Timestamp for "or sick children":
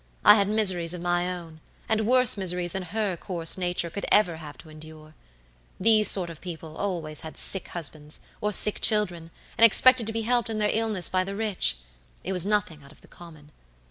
8.41-9.29